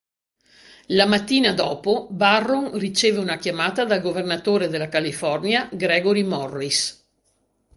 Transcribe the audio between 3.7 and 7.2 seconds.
dal governatore della California, Gregory Morris.